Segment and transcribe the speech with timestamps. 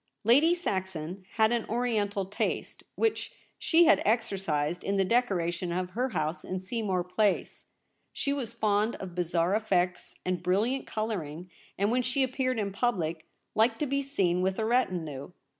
[0.23, 6.09] Lady Saxon had an Oriental taste which she had exercised in the decoration of her
[6.09, 7.67] house in Seamore Place.
[8.11, 13.27] She was fond of bizarre effects and brilliant colouring, and when she appeared in public
[13.53, 15.33] liked to be seen with a retinue.